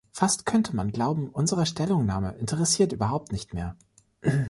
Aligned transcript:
Fast 0.11 0.47
könnte 0.47 0.75
man 0.75 0.91
glauben, 0.91 1.29
unsere 1.29 1.67
Stellungnahme 1.67 2.31
interessiert 2.39 2.91
überhaupt 2.91 3.31
nicht 3.31 3.53
mehr! 3.53 3.75